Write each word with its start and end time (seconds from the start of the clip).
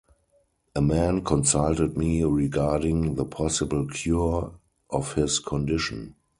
A 0.75 0.81
man 0.81 1.23
consulted 1.23 1.95
me 1.95 2.23
regarding 2.23 3.13
the 3.13 3.23
possible 3.23 3.85
cure 3.85 4.51
of 4.89 5.13
his 5.13 5.37
condition. 5.37 6.15